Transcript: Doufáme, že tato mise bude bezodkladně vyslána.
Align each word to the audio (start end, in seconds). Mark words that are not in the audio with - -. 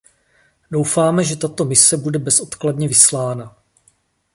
Doufáme, 0.71 1.23
že 1.23 1.35
tato 1.35 1.65
mise 1.65 1.97
bude 1.97 2.19
bezodkladně 2.19 2.87
vyslána. 2.87 3.57